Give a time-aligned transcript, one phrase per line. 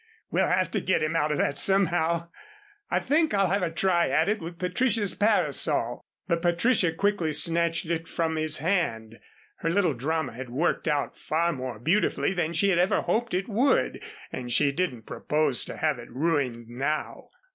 [0.31, 2.29] "We'll have to get him out of that somehow.
[2.89, 7.85] I think I'll have a try at it with Patricia's parasol." But Patricia quickly snatched
[7.85, 9.19] it from his hand.
[9.57, 13.47] Her little drama had worked out far more beautifully than she had ever hoped it
[13.47, 17.29] would, and she didn't propose to have it ruined now.